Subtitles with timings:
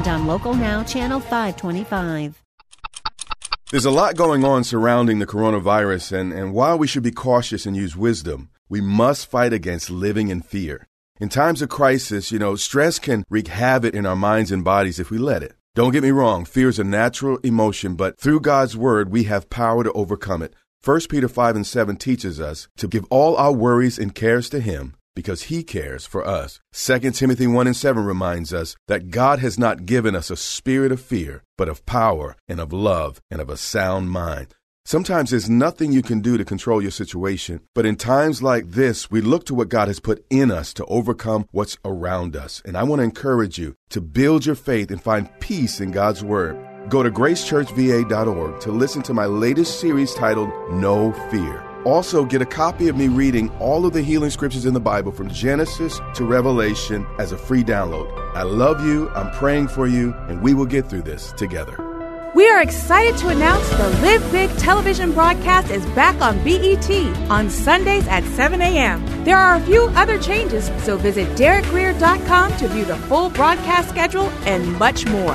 [0.00, 2.42] and on Local Now, Channel 525.
[3.70, 7.66] There's a lot going on surrounding the coronavirus, and, and while we should be cautious
[7.66, 10.88] and use wisdom, we must fight against living in fear.
[11.20, 14.98] In times of crisis, you know, stress can wreak havoc in our minds and bodies
[14.98, 15.54] if we let it.
[15.74, 19.50] Don't get me wrong, fear is a natural emotion, but through God's word, we have
[19.50, 20.54] power to overcome it.
[20.82, 24.60] 1 Peter 5 and 7 teaches us to give all our worries and cares to
[24.60, 26.60] Him because he cares for us.
[26.72, 30.92] 2 Timothy 1 and 7 reminds us that God has not given us a spirit
[30.92, 34.54] of fear, but of power and of love and of a sound mind.
[34.84, 39.10] Sometimes there's nothing you can do to control your situation, but in times like this,
[39.10, 42.62] we look to what God has put in us to overcome what's around us.
[42.64, 46.24] And I want to encourage you to build your faith and find peace in God's
[46.24, 46.56] Word.
[46.88, 51.69] Go to gracechurchva.org to listen to my latest series titled No Fear.
[51.84, 55.12] Also, get a copy of me reading all of the healing scriptures in the Bible
[55.12, 58.10] from Genesis to Revelation as a free download.
[58.34, 61.76] I love you, I'm praying for you, and we will get through this together.
[62.34, 66.90] We are excited to announce the Live Big television broadcast is back on BET
[67.30, 69.24] on Sundays at 7 a.m.
[69.24, 74.28] There are a few other changes, so visit DerekGrier.com to view the full broadcast schedule
[74.44, 75.34] and much more.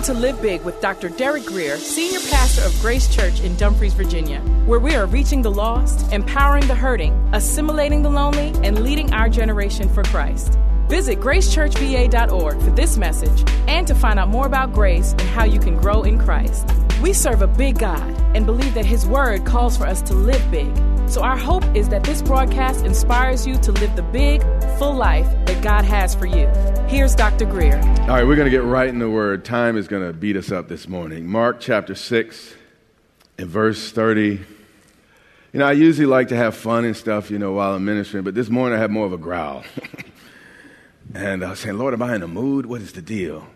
[0.00, 1.10] Welcome to Live Big with Dr.
[1.10, 5.50] Derek Grier, Senior Pastor of Grace Church in Dumfries, Virginia, where we are reaching the
[5.50, 10.58] lost, empowering the hurting, assimilating the lonely, and leading our generation for Christ.
[10.88, 15.60] Visit gracechurchva.org for this message and to find out more about grace and how you
[15.60, 16.66] can grow in Christ.
[17.02, 20.50] We serve a big God and believe that His Word calls for us to live
[20.50, 20.74] big.
[21.10, 24.42] So, our hope is that this broadcast inspires you to live the big,
[24.78, 26.46] full life that God has for you.
[26.86, 27.46] Here's Dr.
[27.46, 27.80] Grier.
[28.02, 29.44] All right, we're going to get right in the Word.
[29.44, 31.26] Time is going to beat us up this morning.
[31.26, 32.54] Mark chapter 6
[33.38, 34.38] and verse 30.
[35.52, 38.22] You know, I usually like to have fun and stuff, you know, while I'm ministering,
[38.22, 39.64] but this morning I had more of a growl.
[41.14, 42.66] and I was saying, Lord, am I in a mood?
[42.66, 43.48] What is the deal?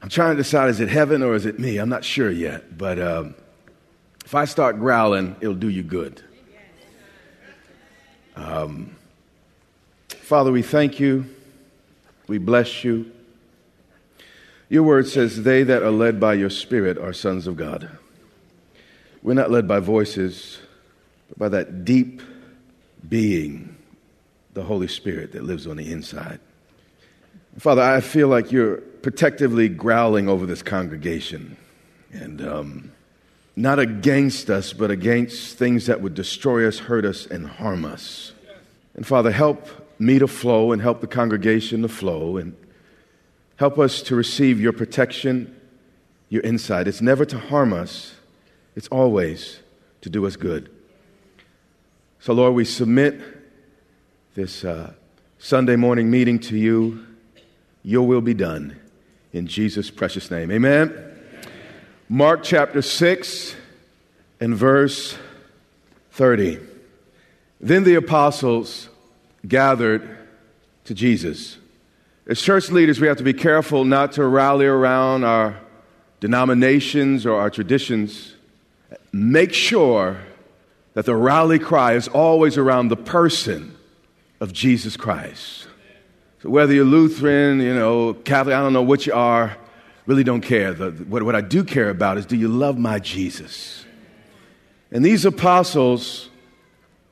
[0.00, 1.78] I'm trying to decide is it heaven or is it me?
[1.78, 2.78] I'm not sure yet.
[2.78, 3.34] But um,
[4.24, 6.22] if I start growling, it'll do you good.
[8.36, 8.96] Um,
[10.08, 11.26] Father, we thank you.
[12.26, 13.12] We bless you.
[14.68, 17.90] Your word says, They that are led by your Spirit are sons of God.
[19.22, 20.58] We're not led by voices,
[21.28, 22.22] but by that deep
[23.08, 23.76] being,
[24.54, 26.40] the Holy Spirit that lives on the inside.
[27.58, 31.56] Father, I feel like you're protectively growling over this congregation
[32.12, 32.92] and um,
[33.54, 38.32] not against us, but against things that would destroy us, hurt us, and harm us.
[38.94, 39.68] And Father, help
[39.98, 42.56] me to flow and help the congregation to flow and
[43.56, 45.54] help us to receive your protection,
[46.28, 46.88] your insight.
[46.88, 48.14] It's never to harm us,
[48.74, 49.60] it's always
[50.00, 50.70] to do us good.
[52.20, 53.20] So, Lord, we submit
[54.34, 54.92] this uh,
[55.38, 57.06] Sunday morning meeting to you.
[57.82, 58.76] Your will be done.
[59.32, 60.50] In Jesus' precious name.
[60.50, 61.11] Amen.
[62.12, 63.56] Mark chapter 6
[64.38, 65.16] and verse
[66.10, 66.60] 30.
[67.58, 68.90] Then the apostles
[69.48, 70.18] gathered
[70.84, 71.56] to Jesus.
[72.26, 75.58] As church leaders, we have to be careful not to rally around our
[76.20, 78.34] denominations or our traditions.
[79.10, 80.18] Make sure
[80.92, 83.74] that the rally cry is always around the person
[84.38, 85.66] of Jesus Christ.
[86.42, 89.56] So whether you're Lutheran, you know, Catholic, I don't know what you are,
[90.06, 90.72] really don't care.
[90.72, 93.84] The, what, what I do care about is do you love my Jesus?
[94.90, 96.28] And these apostles,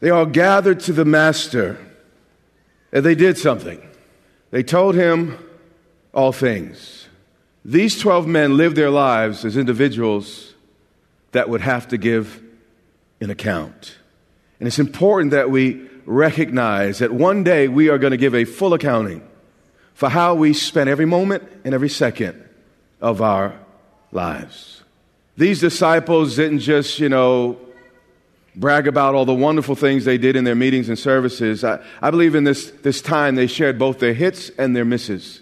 [0.00, 1.78] they all gathered to the Master
[2.92, 3.80] and they did something.
[4.50, 5.38] They told him
[6.12, 7.08] all things.
[7.64, 10.54] These 12 men lived their lives as individuals
[11.32, 12.42] that would have to give
[13.20, 13.98] an account.
[14.58, 18.44] And it's important that we recognize that one day we are going to give a
[18.44, 19.26] full accounting
[19.94, 22.42] for how we spent every moment and every second
[23.00, 23.58] of our
[24.12, 24.82] lives.
[25.36, 27.58] These disciples didn't just, you know,
[28.56, 31.64] brag about all the wonderful things they did in their meetings and services.
[31.64, 35.40] I, I believe in this, this time they shared both their hits and their misses.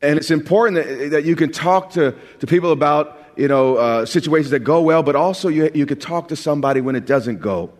[0.00, 4.06] And it's important that, that you can talk to, to people about you know, uh,
[4.06, 7.40] situations that go well, but also you, you could talk to somebody when it doesn't
[7.40, 7.72] go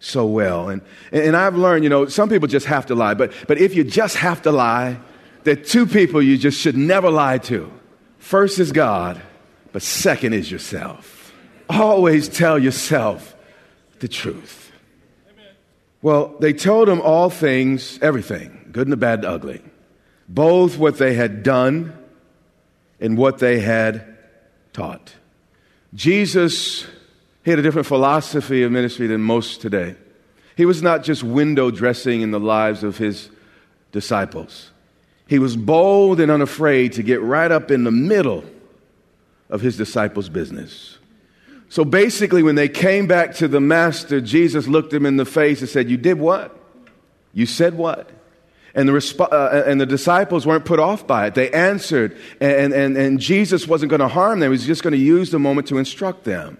[0.00, 0.68] so well.
[0.68, 0.82] And,
[1.12, 3.84] and I've learned, you know, some people just have to lie, but, but if you
[3.84, 4.98] just have to lie,
[5.44, 7.72] there are two people you just should never lie to.
[8.26, 9.22] First is God,
[9.70, 11.32] but second is yourself.
[11.70, 13.36] Always tell yourself
[14.00, 14.72] the truth.
[16.02, 19.62] Well, they told him all things, everything, good and the bad and the ugly,
[20.28, 21.96] both what they had done
[22.98, 24.18] and what they had
[24.72, 25.14] taught.
[25.94, 26.84] Jesus
[27.44, 29.94] he had a different philosophy of ministry than most today.
[30.56, 33.30] He was not just window dressing in the lives of his
[33.92, 34.72] disciples.
[35.26, 38.44] He was bold and unafraid to get right up in the middle
[39.50, 40.98] of his disciples' business.
[41.68, 45.60] So basically, when they came back to the master, Jesus looked them in the face
[45.60, 46.56] and said, You did what?
[47.32, 48.10] You said what?
[48.74, 51.34] And the, resp- uh, and the disciples weren't put off by it.
[51.34, 54.50] They answered, and, and, and Jesus wasn't going to harm them.
[54.50, 56.58] He was just going to use the moment to instruct them.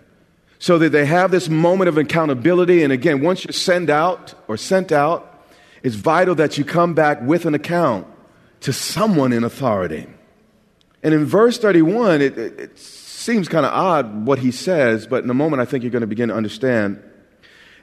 [0.59, 2.83] So that they have this moment of accountability.
[2.83, 5.45] And again, once you're sent out or sent out,
[5.83, 8.07] it's vital that you come back with an account
[8.61, 10.07] to someone in authority.
[11.03, 15.25] And in verse 31, it, it, it seems kind of odd what he says, but
[15.25, 17.03] in a moment I think you're going to begin to understand.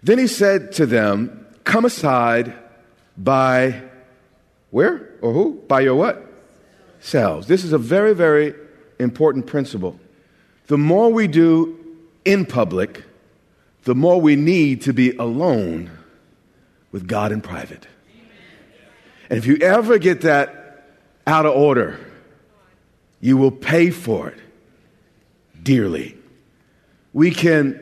[0.02, 2.54] Then he said to them, Come aside
[3.18, 3.82] by
[4.72, 5.62] where or who?
[5.68, 6.26] By your what?
[7.00, 7.48] Selves.
[7.48, 8.54] This is a very, very
[9.00, 10.00] important principle.
[10.68, 11.78] The more we do
[12.26, 13.04] in public,
[13.84, 15.92] the more we need to be alone
[16.92, 17.88] with God in private.
[19.30, 20.63] And if you ever get that
[21.26, 22.00] out of order,
[23.22, 24.40] you will pay for it
[25.62, 26.18] dearly.
[27.14, 27.80] We can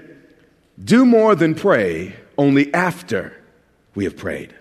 [0.83, 3.33] do more than pray only after
[3.95, 4.55] we have prayed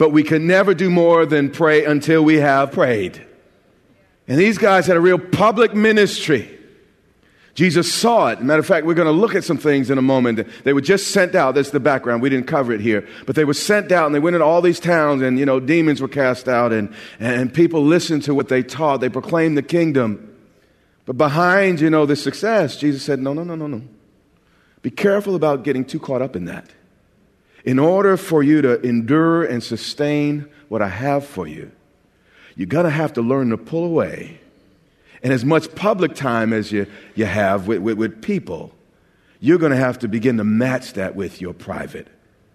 [0.00, 3.22] but we can never do more than pray until we have prayed.
[4.26, 6.58] And these guys had a real public ministry.
[7.60, 8.40] Jesus saw it.
[8.40, 10.48] Matter of fact, we're going to look at some things in a moment.
[10.64, 11.56] They were just sent out.
[11.56, 12.22] That's the background.
[12.22, 13.06] We didn't cover it here.
[13.26, 15.60] But they were sent out and they went into all these towns and, you know,
[15.60, 19.02] demons were cast out and, and people listened to what they taught.
[19.02, 20.34] They proclaimed the kingdom.
[21.04, 23.82] But behind, you know, the success, Jesus said, no, no, no, no, no.
[24.80, 26.70] Be careful about getting too caught up in that.
[27.66, 31.72] In order for you to endure and sustain what I have for you,
[32.56, 34.40] you're going to have to learn to pull away.
[35.22, 38.72] And as much public time as you, you have with, with, with people,
[39.40, 42.08] you're going to have to begin to match that with your private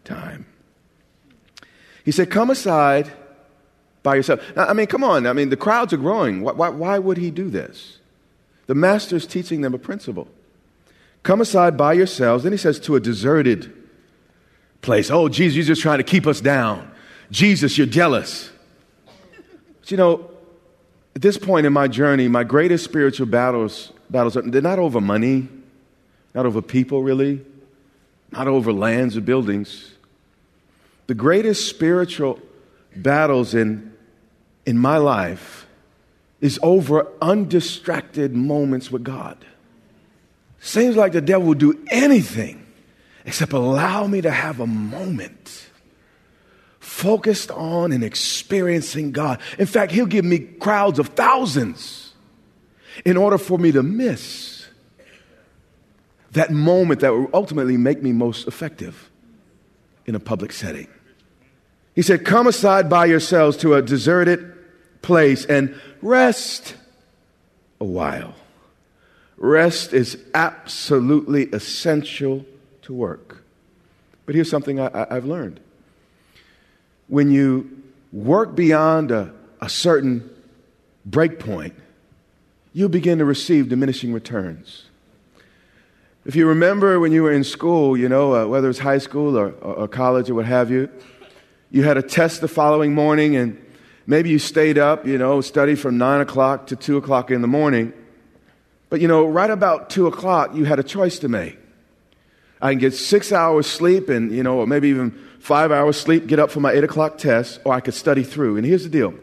[0.03, 0.45] time.
[2.03, 3.11] He said, Come aside
[4.03, 4.41] by yourself.
[4.55, 5.25] Now, I mean, come on.
[5.25, 6.41] I mean, the crowds are growing.
[6.41, 7.99] Why, why, why would he do this?
[8.67, 10.27] The master's teaching them a principle.
[11.23, 12.43] Come aside by yourselves.
[12.43, 13.73] Then he says, To a deserted
[14.81, 15.09] place.
[15.09, 16.91] Oh, Jesus, you're just trying to keep us down.
[17.31, 18.51] Jesus, you're jealous.
[19.81, 20.29] But you know,
[21.15, 25.47] at this point in my journey, my greatest spiritual battles, battles they're not over money,
[26.33, 27.43] not over people, really,
[28.31, 29.93] not over lands or buildings.
[31.07, 32.39] The greatest spiritual
[32.95, 33.93] battles in,
[34.65, 35.65] in my life
[36.41, 39.37] is over undistracted moments with God.
[40.59, 42.65] Seems like the devil will do anything
[43.25, 45.64] except allow me to have a moment
[46.85, 49.39] focused on and experiencing God.
[49.57, 52.13] In fact, He'll give me crowds of thousands
[53.03, 54.67] in order for me to miss
[56.31, 59.09] that moment that will ultimately make me most effective
[60.05, 60.87] in a public setting.
[61.95, 64.53] He said, Come aside by yourselves to a deserted
[65.01, 66.75] place and rest
[67.79, 68.35] a while.
[69.37, 72.45] Rest is absolutely essential
[72.83, 73.43] to work.
[74.25, 75.59] But here's something I, have learned
[77.07, 80.29] when you work beyond a, a certain
[81.05, 81.75] break point,
[82.73, 84.85] you begin to receive diminishing returns.
[86.25, 89.37] If you remember when you were in school, you know, uh, whether it's high school
[89.37, 90.89] or, or, or college or what have you,
[91.69, 93.63] you had a test the following morning and
[94.07, 97.47] maybe you stayed up, you know, studied from 9 o'clock to 2 o'clock in the
[97.47, 97.93] morning.
[98.89, 101.59] But, you know, right about 2 o'clock, you had a choice to make.
[102.61, 106.39] I can get six hours sleep and, you know, maybe even five hours sleep, get
[106.39, 108.57] up for my eight o'clock test, or I could study through.
[108.57, 109.13] And here's the deal.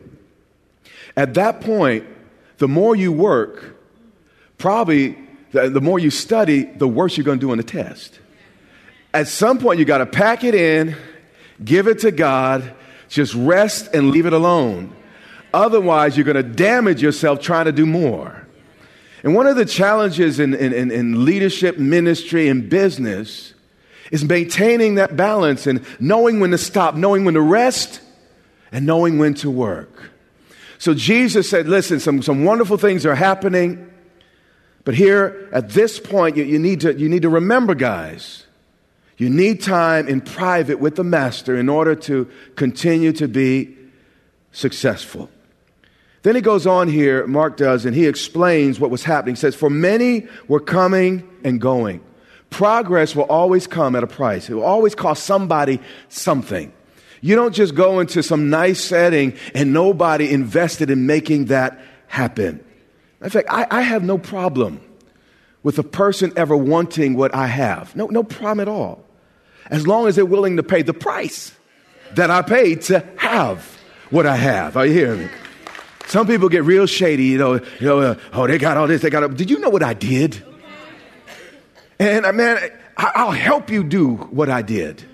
[1.16, 2.06] At that point,
[2.58, 3.76] the more you work,
[4.56, 5.18] probably
[5.50, 8.20] the, the more you study, the worse you're going to do on the test.
[9.12, 10.96] At some point, you got to pack it in,
[11.62, 12.72] give it to God,
[13.08, 14.94] just rest and leave it alone.
[15.52, 18.46] Otherwise, you're going to damage yourself trying to do more.
[19.24, 23.54] And one of the challenges in, in, in, leadership, ministry, and business
[24.12, 28.00] is maintaining that balance and knowing when to stop, knowing when to rest,
[28.70, 30.10] and knowing when to work.
[30.78, 33.88] So Jesus said, Listen, some, some wonderful things are happening.
[34.84, 38.46] But here, at this point, you, you, need to, you need to remember, guys,
[39.16, 43.76] you need time in private with the Master in order to continue to be
[44.50, 45.30] successful.
[46.22, 49.36] Then he goes on here, Mark does, and he explains what was happening.
[49.36, 52.02] He says, For many were coming and going.
[52.52, 56.72] Progress will always come at a price, it will always cost somebody something.
[57.22, 62.62] You don't just go into some nice setting and nobody invested in making that happen.
[63.22, 64.80] In fact, I, I have no problem
[65.62, 67.94] with a person ever wanting what I have.
[67.94, 69.04] No, no problem at all.
[69.70, 71.52] As long as they're willing to pay the price
[72.16, 73.78] that I paid to have
[74.10, 74.76] what I have.
[74.76, 75.28] Are you hearing me?
[76.08, 79.00] Some people get real shady, you know, you know uh, oh, they got all this,
[79.00, 80.42] they got all, Did you know what I did?
[82.02, 82.58] And uh, man,
[82.96, 85.04] I, will help you do what I did.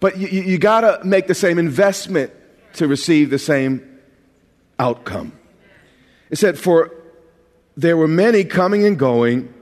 [0.00, 2.32] But you, you got to make the same investment
[2.74, 4.00] to receive the same
[4.76, 5.32] outcome.
[6.28, 6.90] It said, For
[7.76, 9.54] there were many coming and going,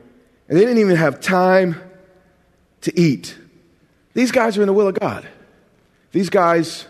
[0.49, 1.77] and they didn't even have time
[2.81, 3.37] to eat.
[4.15, 5.29] These guys are in the will of God.
[6.13, 6.87] These guys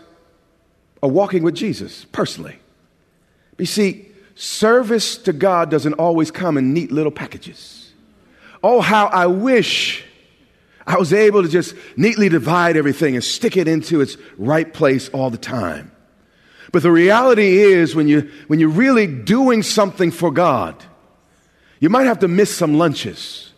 [1.03, 2.57] are walking with Jesus personally.
[3.51, 7.88] But You see, service to God doesn't always come in neat little packages.
[8.63, 10.03] Oh, how I wish
[10.89, 15.07] I was able to just neatly divide everything and stick it into its right place
[15.09, 15.91] all the time.
[16.71, 20.83] But the reality is, when, you, when you're really doing something for God,
[21.79, 23.51] you might have to miss some lunches.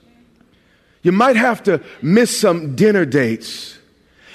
[1.03, 3.77] You might have to miss some dinner dates.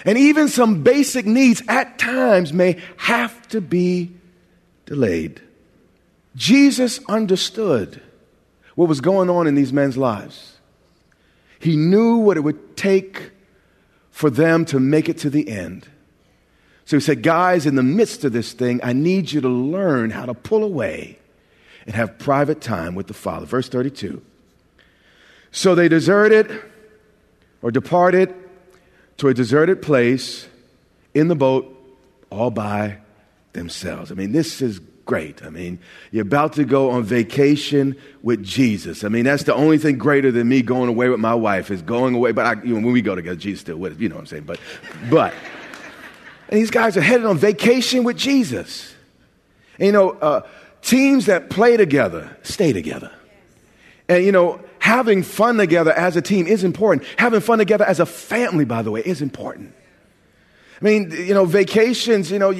[0.04, 4.14] And even some basic needs at times may have to be
[4.86, 5.40] delayed.
[6.34, 8.00] Jesus understood
[8.74, 10.55] what was going on in these men's lives.
[11.58, 13.30] He knew what it would take
[14.10, 15.88] for them to make it to the end.
[16.84, 20.10] So he said, Guys, in the midst of this thing, I need you to learn
[20.10, 21.18] how to pull away
[21.86, 23.46] and have private time with the Father.
[23.46, 24.22] Verse 32.
[25.50, 26.62] So they deserted
[27.62, 28.34] or departed
[29.18, 30.46] to a deserted place
[31.14, 31.72] in the boat
[32.30, 32.98] all by
[33.56, 34.12] themselves.
[34.12, 35.42] I mean, this is great.
[35.42, 35.78] I mean,
[36.10, 39.04] you're about to go on vacation with Jesus.
[39.04, 41.82] I mean, that's the only thing greater than me going away with my wife is
[41.82, 42.32] going away.
[42.32, 43.98] But I, you know, when we go together, Jesus still with us.
[43.98, 44.44] You know what I'm saying?
[44.44, 44.60] But,
[45.08, 45.32] but,
[46.48, 48.94] and these guys are headed on vacation with Jesus.
[49.78, 50.46] And, you know, uh,
[50.82, 53.10] teams that play together stay together.
[54.08, 57.04] And, you know, having fun together as a team is important.
[57.16, 59.74] Having fun together as a family, by the way, is important.
[60.80, 62.52] I mean, you know, vacations, you know,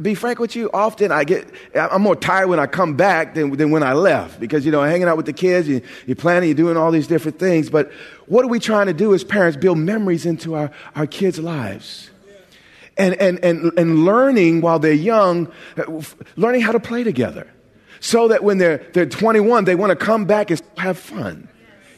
[0.00, 3.50] be frank with you, often I get, I'm more tired when I come back than,
[3.56, 6.48] than when I left because, you know, hanging out with the kids, you, you're planning,
[6.48, 7.68] you're doing all these different things.
[7.68, 7.90] But
[8.26, 9.56] what are we trying to do as parents?
[9.56, 12.10] Build memories into our, our kids' lives.
[12.96, 15.50] And, and, and, and learning while they're young,
[16.36, 17.48] learning how to play together
[18.00, 21.48] so that when they're, they're 21, they want to come back and have fun.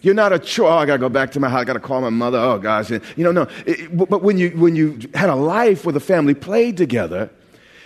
[0.02, 0.70] You're not a chore.
[0.70, 1.60] Oh, I got to go back to my house.
[1.60, 2.38] I got to call my mother.
[2.38, 2.90] Oh, gosh.
[2.90, 3.46] You know, no.
[3.66, 7.30] It, but when you, when you had a life where the family played together,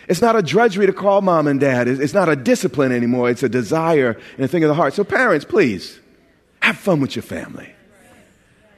[0.08, 1.88] it's not a drudgery to call mom and dad.
[1.88, 3.30] It's not a discipline anymore.
[3.30, 4.94] It's a desire and a thing of the heart.
[4.94, 5.98] So, parents, please
[6.60, 7.70] have fun with your family.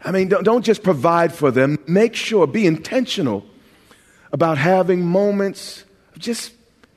[0.05, 1.78] I mean, don't, don't just provide for them.
[1.87, 3.45] Make sure, be intentional
[4.33, 6.52] about having moments of just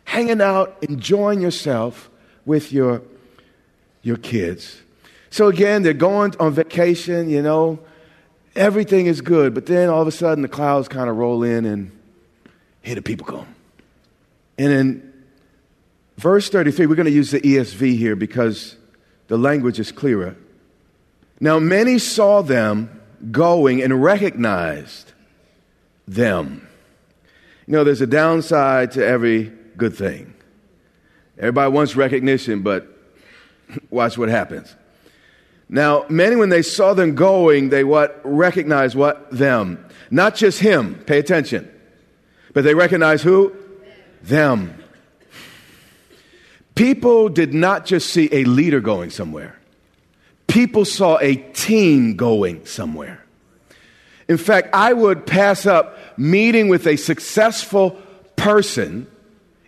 [0.06, 2.10] hanging out, enjoying yourself
[2.46, 3.02] with your,
[4.04, 4.82] your kids.
[5.30, 7.80] So again, they're going on vacation, you know,
[8.56, 11.66] everything is good, but then all of a sudden the clouds kind of roll in
[11.66, 11.92] and
[12.82, 13.48] here the people come.
[14.58, 15.14] And in
[16.18, 18.76] verse 33, we're going to use the ESV here because
[19.28, 20.36] the language is clearer.
[21.40, 25.14] Now, many saw them going and recognized
[26.08, 26.68] them.
[27.68, 30.34] You know, there's a downside to every good thing.
[31.38, 32.88] Everybody wants recognition, but
[33.90, 34.76] watch what happens.
[35.70, 38.20] Now, many, when they saw them going, they what?
[38.24, 39.30] Recognized what?
[39.30, 39.86] Them.
[40.10, 40.96] Not just him.
[41.06, 41.72] Pay attention.
[42.54, 43.56] But they recognized who?
[44.24, 44.84] Them.
[46.74, 49.60] People did not just see a leader going somewhere.
[50.48, 53.24] People saw a team going somewhere.
[54.28, 57.92] In fact, I would pass up meeting with a successful
[58.36, 59.08] person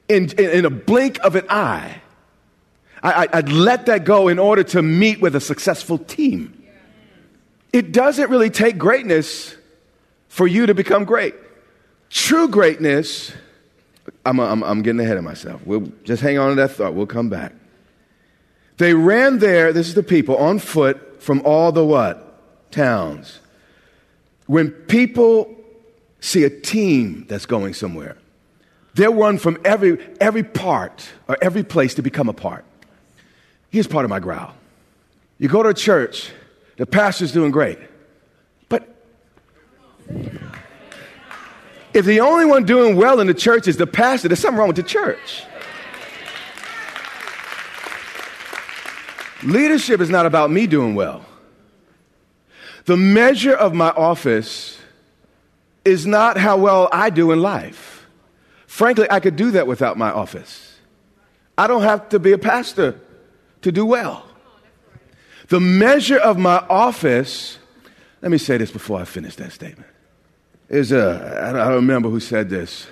[0.10, 2.01] in, in, in a blink of an eye
[3.04, 6.64] I, would let that go in order to meet with a successful team.
[7.74, 9.56] It doesn't really take greatness
[10.28, 11.34] for you to become great.
[12.10, 13.32] True greatness
[14.26, 15.62] I'm, I'm, I'm getting ahead of myself.
[15.66, 16.94] We'll just hang on to that thought.
[16.94, 17.54] We'll come back.
[18.78, 22.72] They ran there, this is the people, on foot from all the what?
[22.72, 23.40] Towns.
[24.48, 25.56] When people
[26.20, 28.18] see a team that's going somewhere,
[28.96, 32.66] they'll run from every, every part or every place to become a part.
[33.72, 34.54] Here's part of my growl.
[35.40, 36.32] You go to a church,
[36.76, 37.80] the pastor's doing great.
[38.68, 38.88] But
[41.94, 44.68] if the only one doing well in the church is the pastor, there's something wrong
[44.68, 45.44] with the church.
[49.44, 51.26] Leadership is not about me doing well.
[52.86, 54.78] The measure of my office
[55.86, 58.06] is not how well I do in life.
[58.68, 60.78] Frankly, I could do that without my office.
[61.58, 63.00] I don't have to be a pastor
[63.62, 64.26] to do well.
[65.50, 67.58] The measure of my office,
[68.22, 69.90] let me say this before I finish that statement.
[70.70, 72.88] Is uh, a, I don't remember who said this,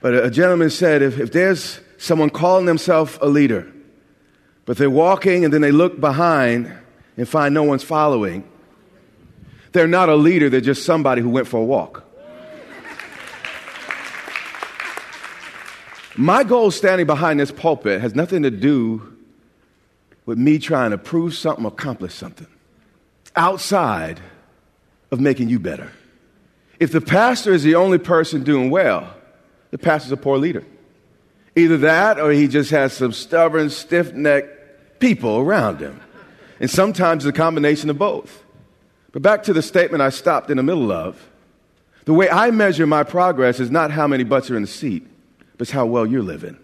[0.00, 3.70] but a gentleman said if, if there's someone calling themselves a leader,
[4.64, 6.72] but they're walking and then they look behind
[7.16, 8.48] and find no one's following,
[9.72, 12.02] they're not a leader, they're just somebody who went for a walk.
[16.16, 19.13] My goal standing behind this pulpit has nothing to do
[20.26, 22.46] with me trying to prove something, accomplish something
[23.36, 24.20] outside
[25.10, 25.90] of making you better.
[26.80, 29.14] If the pastor is the only person doing well,
[29.70, 30.64] the pastor's a poor leader.
[31.56, 36.00] Either that or he just has some stubborn, stiff necked people around him.
[36.60, 38.42] And sometimes it's a combination of both.
[39.12, 41.28] But back to the statement I stopped in the middle of.
[42.04, 45.06] The way I measure my progress is not how many butts are in the seat,
[45.52, 46.58] but it's how well you're living.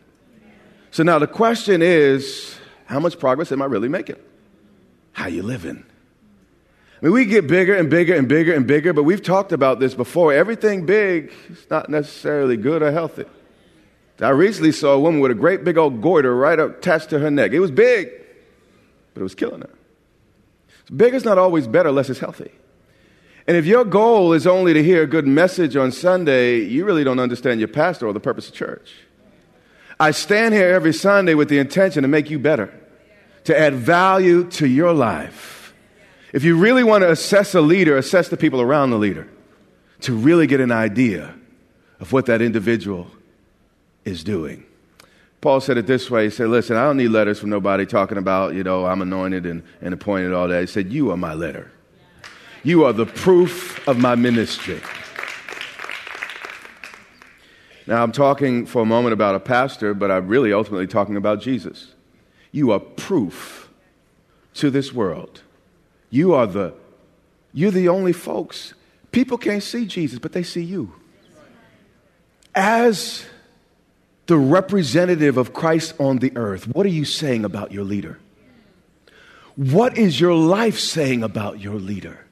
[0.90, 2.58] So now the question is
[2.90, 4.16] how much progress am I really making?
[5.12, 5.85] How you living?
[7.00, 9.78] I mean, we get bigger and bigger and bigger and bigger, but we've talked about
[9.78, 10.32] this before.
[10.32, 13.25] Everything big is not necessarily good or healthy.
[14.20, 17.18] I recently saw a woman with a great big old goiter right up attached to
[17.20, 17.52] her neck.
[17.52, 18.11] It was big,
[19.14, 19.70] but it was killing her.
[20.88, 22.50] So Big is not always better unless it's healthy.
[23.47, 27.02] And if your goal is only to hear a good message on Sunday, you really
[27.02, 28.93] don't understand your pastor or the purpose of church.
[29.99, 32.73] I stand here every Sunday with the intention to make you better,
[33.50, 35.75] to add value to your life.
[36.32, 39.28] If you really want to assess a leader, assess the people around the leader
[40.02, 41.34] to really get an idea
[41.99, 43.08] of what that individual
[44.04, 44.65] is doing.
[45.41, 46.25] Paul said it this way.
[46.25, 49.47] He said, Listen, I don't need letters from nobody talking about, you know, I'm anointed
[49.47, 50.60] and, and appointed, all that.
[50.60, 51.73] He said, You are my letter.
[52.63, 54.80] You are the proof of my ministry.
[57.89, 61.41] Now, I'm talking for a moment about a pastor, but I'm really ultimately talking about
[61.41, 61.95] Jesus.
[62.52, 63.71] You are proof
[64.54, 65.43] to this world.
[66.10, 66.75] You are the,
[67.52, 68.75] you're the only folks.
[69.13, 70.93] People can't see Jesus, but they see you.
[72.54, 73.25] As
[74.26, 78.19] the representative of Christ on the earth, what are you saying about your leader?
[79.56, 82.25] What is your life saying about your leader?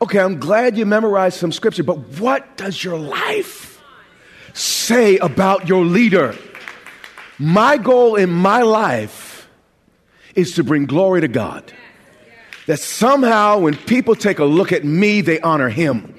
[0.00, 3.82] Okay, I'm glad you memorized some scripture, but what does your life
[4.52, 6.36] say about your leader?
[7.38, 9.48] My goal in my life
[10.34, 11.72] is to bring glory to God.
[12.66, 16.14] That somehow when people take a look at me, they honor him.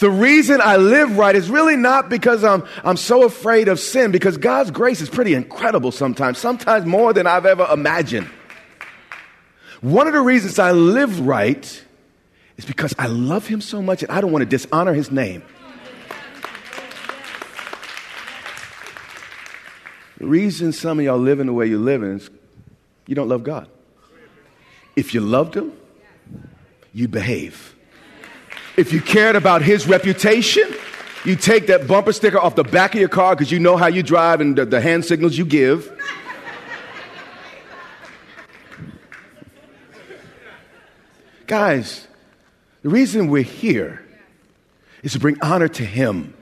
[0.00, 4.10] The reason I live right is really not because I'm, I'm so afraid of sin,
[4.10, 8.28] because God's grace is pretty incredible sometimes, sometimes more than I've ever imagined.
[9.80, 11.84] One of the reasons I live right
[12.56, 15.44] is because I love Him so much and I don't want to dishonor His name.
[20.22, 22.30] The reason some of y'all living the way you're living is
[23.08, 23.68] you don't love God.
[24.94, 25.72] If you loved Him,
[26.94, 27.74] you'd behave.
[28.76, 30.62] If you cared about his reputation,
[31.24, 33.88] you take that bumper sticker off the back of your car because you know how
[33.88, 35.90] you drive and the, the hand signals you give.
[41.48, 42.06] Guys,
[42.82, 44.06] the reason we're here
[45.02, 46.34] is to bring honor to him.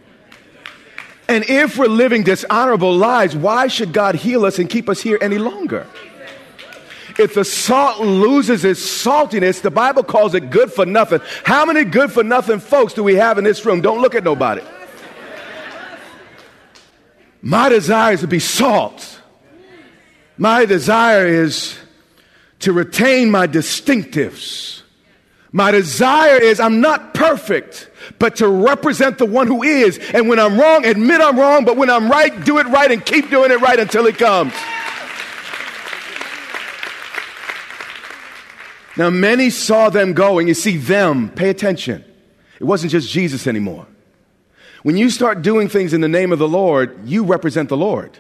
[1.31, 5.17] And if we're living dishonorable lives, why should God heal us and keep us here
[5.21, 5.87] any longer?
[7.21, 11.21] If the salt loses its saltiness, the Bible calls it good for nothing.
[11.45, 13.81] How many good for nothing folks do we have in this room?
[13.81, 14.63] Don't look at nobody.
[17.41, 19.21] My desire is to be salt.
[20.37, 21.79] My desire is
[22.59, 24.83] to retain my distinctives.
[25.53, 29.99] My desire is I'm not perfect, but to represent the one who is.
[30.15, 33.05] And when I'm wrong, admit I'm wrong, but when I'm right, do it right and
[33.05, 34.53] keep doing it right until it comes.
[38.97, 40.47] Now, many saw them going.
[40.47, 42.05] You see, them, pay attention.
[42.59, 43.87] It wasn't just Jesus anymore.
[44.83, 48.19] When you start doing things in the name of the Lord, you represent the Lord.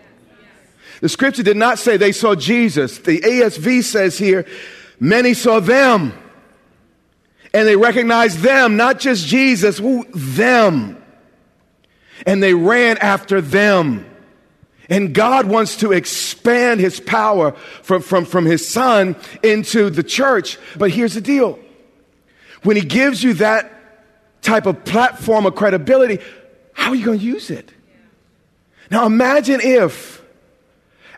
[1.00, 2.98] The scripture did not say they saw Jesus.
[2.98, 4.46] The ASV says here,
[4.98, 6.12] many saw them.
[7.52, 11.02] And they recognized them, not just Jesus, who, them.
[12.26, 14.06] And they ran after them.
[14.88, 20.58] And God wants to expand his power from, from, from his son into the church.
[20.76, 21.58] But here's the deal.
[22.62, 23.72] When he gives you that
[24.42, 26.18] type of platform of credibility,
[26.72, 27.72] how are you going to use it?
[28.90, 30.22] Now imagine if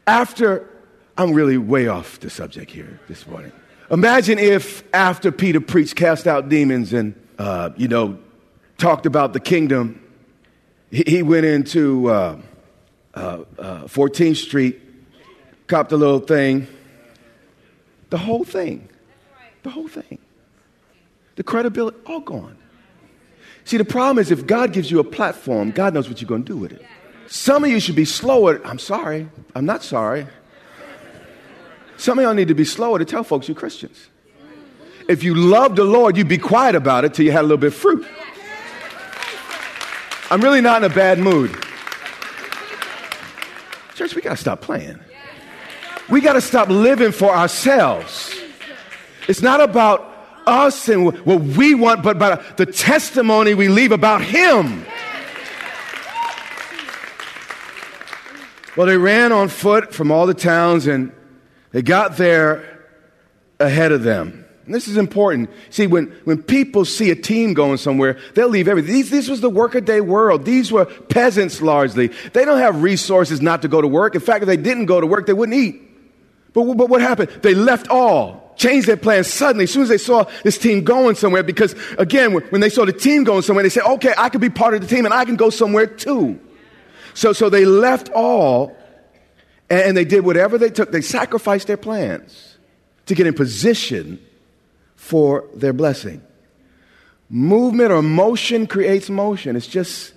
[0.07, 0.69] after,
[1.17, 3.53] I'm really way off the subject here this morning.
[3.93, 8.19] Imagine if after Peter preached, cast out demons, and, uh, you know,
[8.79, 10.03] talked about the kingdom,
[10.91, 12.39] he, went into uh,
[13.13, 14.81] uh, 14th uh, Street,
[15.67, 16.67] copped a little thing.
[18.09, 18.89] The whole thing.
[19.63, 20.19] The whole thing.
[21.37, 22.57] The credibility, all gone.
[23.65, 26.45] See, the problem is if God gives you a platform, God knows what you're going
[26.45, 26.85] to do with it.
[27.27, 28.61] Some of you should be slower.
[28.67, 29.29] I'm sorry.
[29.55, 30.27] I'm not sorry.
[32.03, 34.09] Some of y'all need to be slower to tell folks you're Christians.
[35.09, 37.59] If you love the Lord, you'd be quiet about it till you had a little
[37.59, 38.05] bit of fruit.
[40.29, 41.53] I'm really not in a bad mood.
[43.95, 44.99] Church, we got to stop playing.
[46.11, 48.35] We got to stop living for ourselves.
[49.29, 50.13] It's not about
[50.45, 54.85] us and what we want, but about the testimony we leave about Him.
[58.77, 61.13] Well, they ran on foot from all the towns and
[61.73, 62.87] they got there
[63.59, 64.45] ahead of them.
[64.65, 65.51] And this is important.
[65.71, 68.93] See, when, when people see a team going somewhere, they'll leave everything.
[68.93, 70.45] These, this was the workaday world.
[70.45, 72.09] These were peasants largely.
[72.33, 74.15] They don't have resources not to go to work.
[74.15, 75.83] In fact, if they didn't go to work, they wouldn't eat.
[76.53, 77.31] But, but what happened?
[77.43, 81.17] They left all, changed their plans suddenly as soon as they saw this team going
[81.17, 81.43] somewhere.
[81.43, 84.51] Because again, when, they saw the team going somewhere, they said, okay, I can be
[84.51, 86.39] part of the team and I can go somewhere too.
[87.15, 88.77] So, so they left all
[89.71, 90.93] and, they did whatever they took.
[90.93, 92.57] They sacrificed their plans
[93.07, 94.19] to get in position
[94.97, 96.23] for their blessing.
[97.31, 99.57] Movement or motion creates motion.
[99.57, 100.13] It's just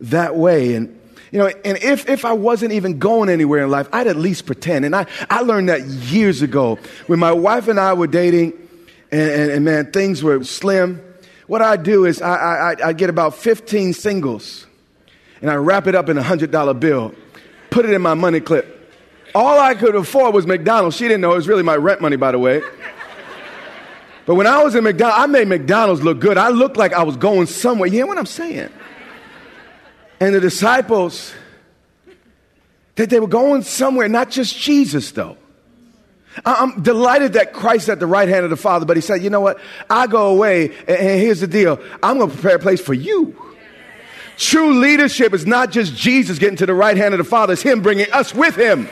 [0.00, 0.74] that way.
[0.74, 0.98] And
[1.32, 4.44] you know, and if, if I wasn't even going anywhere in life, I'd at least
[4.44, 4.84] pretend.
[4.84, 8.52] And I, I learned that years ago when my wife and I were dating,
[9.10, 11.02] and, and, and man, things were slim.
[11.46, 14.66] What I do is I, I, I get about 15 singles,
[15.40, 17.14] and I wrap it up in a $100 bill,
[17.72, 18.78] put it in my money clip.
[19.34, 20.96] All I could afford was McDonald's.
[20.96, 22.62] She didn't know it was really my rent money, by the way.
[24.26, 26.38] But when I was in McDonald's, I made McDonald's look good.
[26.38, 27.88] I looked like I was going somewhere.
[27.88, 28.70] You hear what I'm saying?
[30.20, 31.34] And the disciples,
[32.94, 35.38] that they were going somewhere, not just Jesus, though.
[36.44, 39.30] I'm delighted that Christ at the right hand of the Father, but he said, you
[39.30, 39.58] know what?
[39.90, 43.51] I go away, and here's the deal I'm going to prepare a place for you.
[44.42, 47.62] True leadership is not just Jesus getting to the right hand of the Father, it's
[47.62, 48.88] Him bringing us with Him.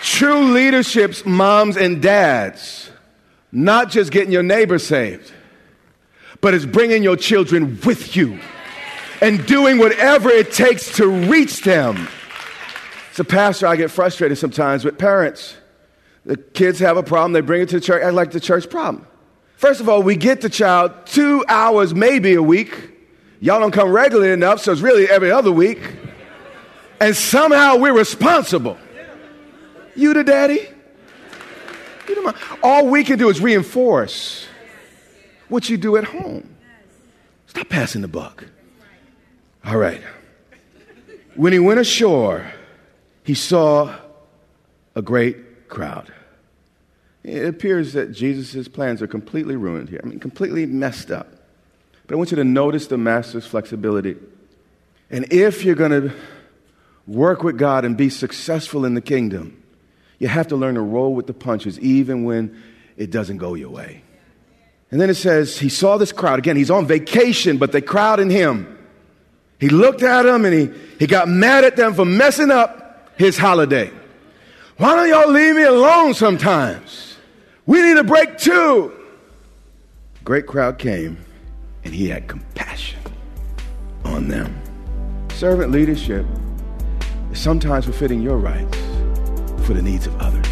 [0.00, 2.90] True leadership's moms and dads,
[3.52, 5.30] not just getting your neighbor saved,
[6.40, 8.40] but it's bringing your children with you
[9.20, 12.08] and doing whatever it takes to reach them.
[13.12, 15.58] As a pastor, I get frustrated sometimes with parents.
[16.24, 18.70] The kids have a problem, they bring it to the church, I like the church
[18.70, 19.06] problem.
[19.58, 22.96] First of all, we get the child two hours, maybe a week.
[23.40, 25.80] Y'all don't come regularly enough, so it's really every other week.
[27.00, 28.76] And somehow we're responsible.
[29.96, 30.68] You the daddy?
[32.06, 34.46] You the All we can do is reinforce
[35.48, 36.54] what you do at home.
[37.46, 38.44] Stop passing the buck.
[39.64, 40.02] All right.
[41.34, 42.52] When he went ashore,
[43.24, 43.96] he saw
[44.94, 46.12] a great crowd.
[47.22, 50.00] It appears that Jesus' plans are completely ruined here.
[50.02, 51.39] I mean, completely messed up.
[52.10, 54.16] But I want you to notice the master's flexibility.
[55.12, 56.12] And if you're going to
[57.06, 59.62] work with God and be successful in the kingdom,
[60.18, 62.60] you have to learn to roll with the punches even when
[62.96, 64.02] it doesn't go your way.
[64.90, 66.40] And then it says, he saw this crowd.
[66.40, 68.76] Again, he's on vacation, but they crowded him.
[69.60, 73.38] He looked at them and he, he got mad at them for messing up his
[73.38, 73.88] holiday.
[74.78, 77.16] Why don't y'all leave me alone sometimes?
[77.66, 78.92] We need a break too.
[80.24, 81.16] Great crowd came
[81.84, 83.00] and he had compassion
[84.04, 84.60] on them.
[85.30, 86.26] Servant leadership
[87.32, 88.76] is sometimes fulfilling your rights
[89.66, 90.46] for the needs of others.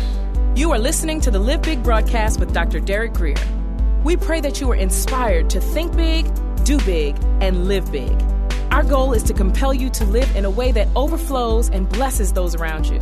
[0.55, 2.81] You are listening to the Live Big broadcast with Dr.
[2.81, 3.37] Derek Grier.
[4.05, 6.27] We pray that you are inspired to think big,
[6.65, 8.13] do big, and live big.
[8.71, 12.33] Our goal is to compel you to live in a way that overflows and blesses
[12.33, 13.01] those around you.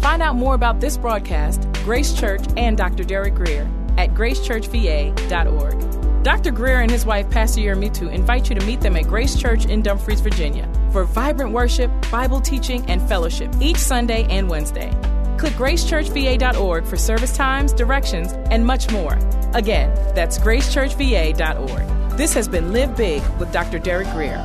[0.00, 3.04] Find out more about this broadcast, Grace Church, and Dr.
[3.04, 5.96] Derek Grier at gracechurchva.org.
[6.26, 6.50] Dr.
[6.50, 9.80] Grier and his wife, Pastor Yermitu, invite you to meet them at Grace Church in
[9.80, 14.90] Dumfries, Virginia, for vibrant worship, Bible teaching, and fellowship each Sunday and Wednesday.
[15.38, 19.16] Click gracechurchva.org for service times, directions, and much more.
[19.54, 22.18] Again, that's gracechurchva.org.
[22.18, 23.78] This has been Live Big with Dr.
[23.78, 24.44] Derek Grier.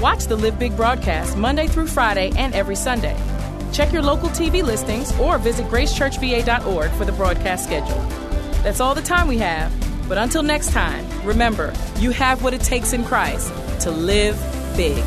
[0.00, 3.16] Watch the Live Big broadcast Monday through Friday and every Sunday.
[3.72, 8.21] Check your local TV listings or visit gracechurchva.org for the broadcast schedule.
[8.62, 9.72] That's all the time we have.
[10.08, 14.36] But until next time, remember, you have what it takes in Christ to live
[14.76, 15.02] big.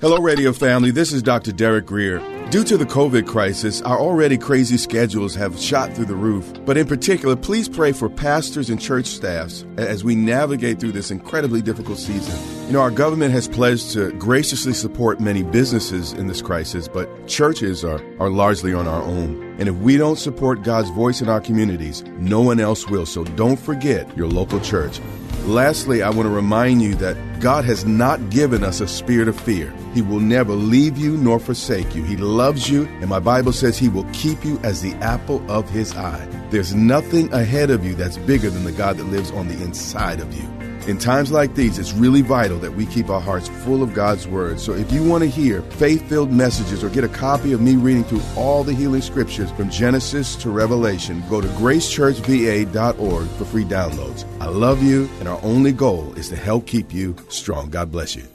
[0.00, 0.90] Hello, radio family.
[0.90, 1.52] This is Dr.
[1.52, 2.37] Derek Grier.
[2.50, 6.50] Due to the COVID crisis, our already crazy schedules have shot through the roof.
[6.64, 11.10] But in particular, please pray for pastors and church staffs as we navigate through this
[11.10, 12.34] incredibly difficult season.
[12.66, 17.26] You know, our government has pledged to graciously support many businesses in this crisis, but
[17.26, 19.54] churches are, are largely on our own.
[19.58, 23.04] And if we don't support God's voice in our communities, no one else will.
[23.04, 25.02] So don't forget your local church.
[25.44, 29.38] Lastly, I want to remind you that God has not given us a spirit of
[29.38, 29.72] fear.
[29.94, 32.02] He will never leave you nor forsake you.
[32.02, 35.68] He loves you, and my Bible says He will keep you as the apple of
[35.70, 36.26] His eye.
[36.50, 40.20] There's nothing ahead of you that's bigger than the God that lives on the inside
[40.20, 40.57] of you.
[40.88, 44.26] In times like these, it's really vital that we keep our hearts full of God's
[44.26, 44.58] Word.
[44.58, 47.76] So if you want to hear faith filled messages or get a copy of me
[47.76, 53.64] reading through all the healing scriptures from Genesis to Revelation, go to gracechurchva.org for free
[53.64, 54.24] downloads.
[54.40, 57.68] I love you, and our only goal is to help keep you strong.
[57.68, 58.26] God bless you.